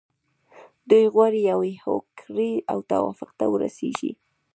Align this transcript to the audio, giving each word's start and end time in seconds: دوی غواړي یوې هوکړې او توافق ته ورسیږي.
دوی 0.89 1.05
غواړي 1.13 1.39
یوې 1.51 1.73
هوکړې 1.85 2.51
او 2.71 2.79
توافق 2.91 3.29
ته 3.39 3.45
ورسیږي. 3.53 4.11